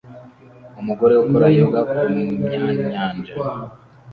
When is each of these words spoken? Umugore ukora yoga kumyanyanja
Umugore 0.81 1.13
ukora 1.23 1.47
yoga 1.57 1.79
kumyanyanja 1.89 3.33